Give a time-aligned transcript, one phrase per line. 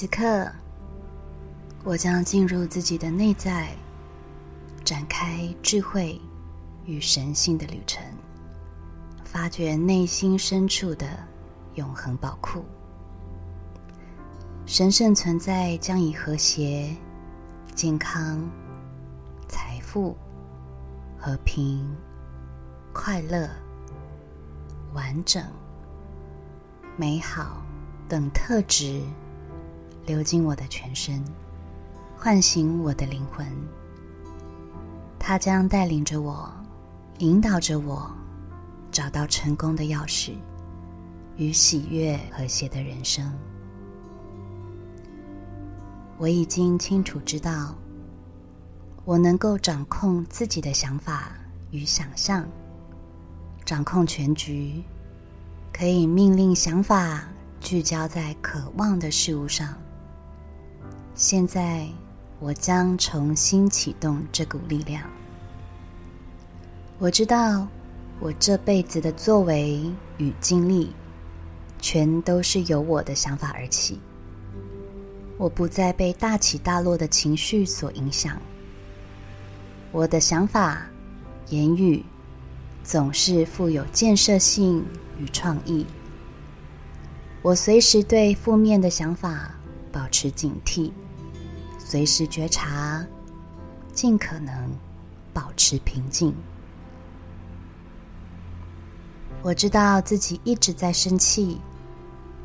[0.00, 0.50] 此刻，
[1.84, 3.68] 我将进入自己的内在，
[4.82, 6.18] 展开智慧
[6.86, 8.02] 与神性的旅程，
[9.22, 11.06] 发掘内心深处的
[11.74, 12.64] 永恒宝库。
[14.64, 16.96] 神圣存在将以和谐、
[17.74, 18.40] 健康、
[19.48, 20.16] 财富、
[21.18, 21.86] 和平、
[22.94, 23.50] 快乐、
[24.94, 25.44] 完整、
[26.96, 27.62] 美好
[28.08, 29.02] 等特质
[30.06, 31.24] 流进我的全身，
[32.16, 33.46] 唤醒我的灵魂。
[35.18, 36.50] 它将带领着我，
[37.18, 38.10] 引导着我，
[38.90, 40.32] 找到成功的钥匙
[41.36, 43.30] 与喜悦和谐的人生。
[46.18, 47.74] 我已经清楚知道，
[49.04, 51.32] 我能够掌控自己的想法
[51.70, 52.46] 与想象，
[53.64, 54.82] 掌控全局，
[55.72, 57.24] 可以命令想法
[57.60, 59.74] 聚焦在渴望的事物上。
[61.14, 61.86] 现在，
[62.38, 65.02] 我将重新启动这股力量。
[66.98, 67.66] 我知道，
[68.20, 69.82] 我这辈子的作为
[70.18, 70.92] 与经历，
[71.78, 74.00] 全都是由我的想法而起。
[75.36, 78.40] 我不再被大起大落的情绪所影响。
[79.92, 80.86] 我的想法、
[81.48, 82.04] 言语
[82.82, 84.84] 总是富有建设性
[85.18, 85.84] 与创意。
[87.42, 89.54] 我随时对负面的想法
[89.92, 90.92] 保持警惕。
[91.78, 93.04] 随时觉察，
[93.92, 94.70] 尽可能
[95.34, 96.34] 保持平静。
[99.42, 101.58] 我知道自己一直在生气、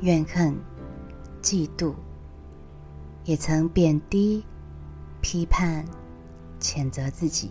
[0.00, 0.56] 怨恨、
[1.42, 1.94] 嫉妒，
[3.24, 4.42] 也曾贬低、
[5.20, 5.84] 批判、
[6.58, 7.50] 谴责自己。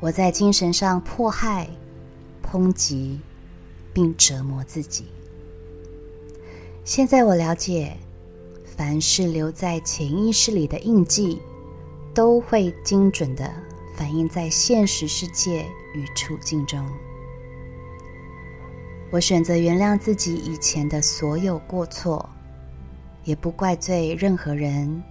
[0.00, 1.70] 我在精神上迫害、
[2.42, 3.20] 抨击，
[3.94, 5.06] 并折磨自己。
[6.84, 7.96] 现在我了解。
[8.78, 11.42] 凡是留在潜意识里的印记，
[12.14, 13.52] 都会精准地
[13.96, 16.88] 反映在现实世界与处境中。
[19.10, 22.30] 我选择原谅自己以前的所有过错，
[23.24, 25.02] 也不怪罪任何人。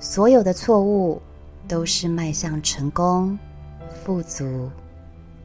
[0.00, 1.22] 所有的错误
[1.68, 3.38] 都是迈向成功、
[4.02, 4.68] 富足、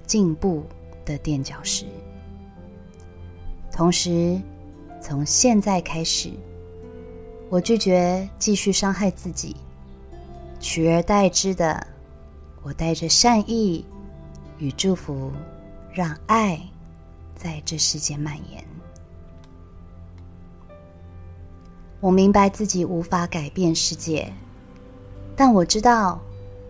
[0.08, 0.64] 进步
[1.06, 1.86] 的垫脚石。
[3.72, 4.42] 同时，
[5.00, 6.32] 从现在开始。
[7.54, 9.56] 我拒绝继续伤害自己，
[10.60, 11.86] 取而代之的，
[12.64, 13.86] 我带着善意
[14.58, 15.32] 与祝福，
[15.94, 16.60] 让爱
[17.36, 18.66] 在这世界蔓延。
[22.00, 24.34] 我明白自己无法改变世界，
[25.36, 26.20] 但我知道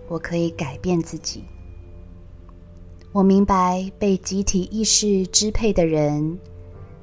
[0.09, 1.45] 我可以改变自己。
[3.13, 6.37] 我明白被集体意识支配的人，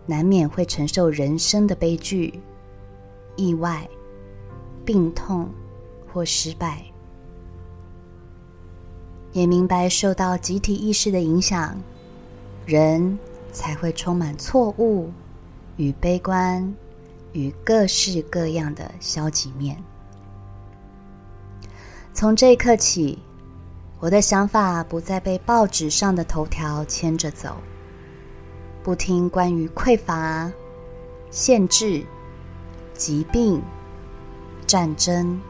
[0.05, 2.39] 难免会承受人生的悲剧。
[3.41, 3.89] 意外、
[4.85, 5.49] 病痛
[6.13, 6.85] 或失败，
[9.33, 11.75] 也明白受到集体意识的影响，
[12.67, 13.19] 人
[13.51, 15.11] 才会充满错误
[15.79, 16.75] 与悲观
[17.33, 19.83] 与各式各样的消极面。
[22.13, 23.19] 从这一刻起，
[24.01, 27.57] 我的想法不再被报纸上的头条牵着走，
[28.83, 30.53] 不听关于匮乏、
[31.31, 32.05] 限制。
[33.01, 33.63] 疾病、
[34.67, 35.41] 战争、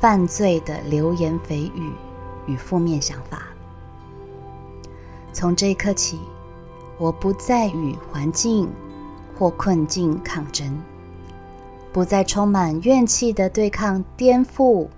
[0.00, 1.92] 犯罪的流言蜚语
[2.46, 3.42] 与负面想法。
[5.30, 6.18] 从这一刻起，
[6.96, 8.66] 我不再与环境
[9.38, 10.74] 或困境抗争，
[11.92, 14.88] 不再充满怨气的对抗颠覆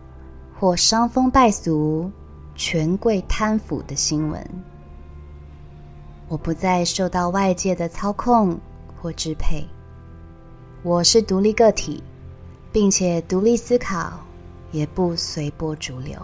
[0.57, 2.09] 或伤风败俗、
[2.55, 4.41] 权贵贪腐的新闻。
[6.29, 8.57] 我不再受到外界的操控
[9.03, 9.67] 或支配。
[10.87, 12.01] 我是独立个体，
[12.71, 14.21] 并且独立思考，
[14.71, 16.17] 也不随波逐流。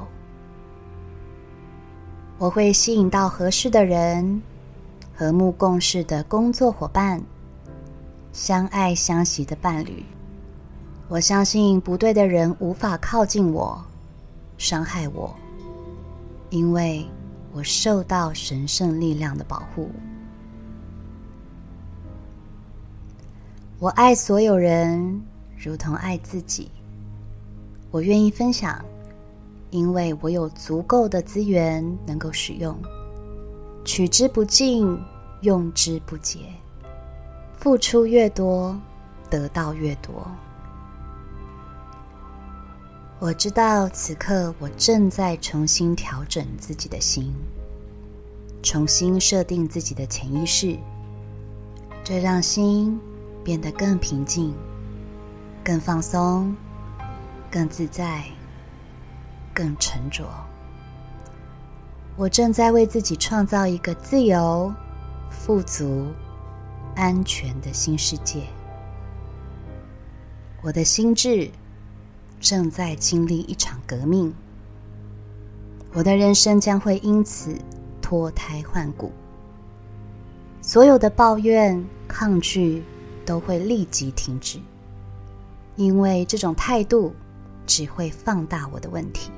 [2.38, 4.40] 我会吸引到合适的人，
[5.16, 7.20] 和睦共事的工作伙伴，
[8.32, 10.04] 相爱相惜的伴侣。
[11.08, 13.84] 我相信不对的人无法靠近我，
[14.58, 15.34] 伤害我，
[16.50, 17.04] 因为
[17.52, 19.90] 我受到神圣力量的保护。
[23.82, 25.20] 我爱所有人，
[25.56, 26.70] 如同爱自己。
[27.90, 28.80] 我愿意分享，
[29.70, 32.78] 因为我有足够的资源能够使用。
[33.84, 34.96] 取之不尽，
[35.40, 36.38] 用之不竭。
[37.58, 38.80] 付出越多，
[39.28, 40.30] 得到越多。
[43.18, 47.34] 我知道此刻我正在重新调整自己的心，
[48.62, 50.78] 重新设定自己的潜意识，
[52.04, 52.96] 这让心。
[53.44, 54.54] 变得更平静、
[55.64, 56.54] 更放松、
[57.50, 58.24] 更自在、
[59.52, 60.24] 更沉着。
[62.16, 64.72] 我正在为自己创造一个自由、
[65.30, 66.06] 富足、
[66.94, 68.42] 安全的新世界。
[70.62, 71.50] 我的心智
[72.38, 74.32] 正在经历一场革命，
[75.92, 77.56] 我的人生将会因此
[78.00, 79.10] 脱胎换骨。
[80.60, 82.84] 所有的抱怨、抗拒
[83.24, 84.58] 都会立即停止，
[85.76, 87.14] 因为这种态度
[87.66, 89.30] 只会放大我的问题。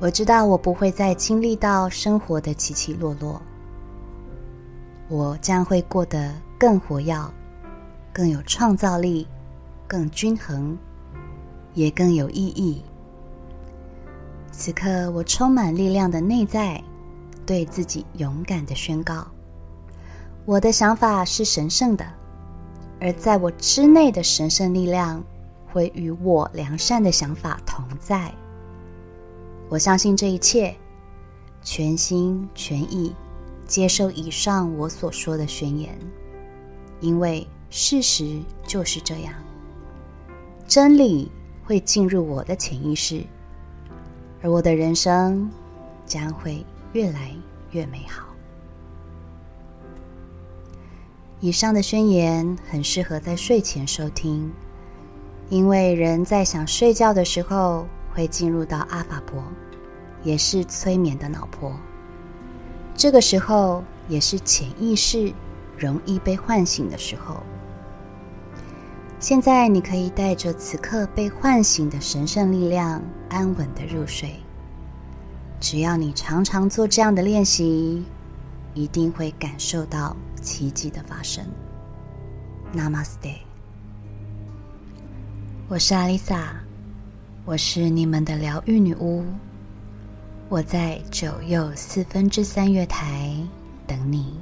[0.00, 3.42] 我知道我不会再经历到生活的起起落落，
[5.08, 7.14] 我将会过得更活跃、
[8.12, 9.26] 更有创造力、
[9.88, 10.78] 更均衡，
[11.74, 12.80] 也更有意义。
[14.52, 16.82] 此刻，我充满力量的内在，
[17.44, 19.26] 对自己勇敢的宣告：
[20.48, 22.06] 我的想法是神圣的，
[23.02, 25.22] 而在我之内的神圣力量
[25.66, 28.32] 会与我良善的想法同在。
[29.68, 30.74] 我相信这一切，
[31.60, 33.14] 全心全意
[33.66, 35.94] 接受以上我所说的宣言，
[37.00, 39.34] 因为事实就是这样。
[40.66, 41.30] 真理
[41.62, 43.22] 会进入我的潜意识，
[44.40, 45.50] 而我的人生
[46.06, 46.64] 将会
[46.94, 47.34] 越来
[47.72, 48.27] 越美好。
[51.40, 54.50] 以上的宣言很适合在睡前收听，
[55.48, 59.40] 因为人在想睡觉的时候，会进入到阿法波，
[60.24, 61.72] 也是催眠的脑波。
[62.96, 65.32] 这个时候也是潜意识
[65.76, 67.36] 容易被唤醒的时候。
[69.20, 74.34] 现在你可以带着此刻被唤醒的神圣力量，安稳的入睡。
[75.60, 78.04] 只要你常常做这样的练习，
[78.78, 81.44] 一定会感受到奇迹的发生。
[82.72, 83.38] Namaste，
[85.66, 86.54] 我是阿丽萨。
[87.44, 89.24] 我是你们的疗愈女巫，
[90.48, 93.36] 我在九又四分之三月台
[93.84, 94.38] 等你。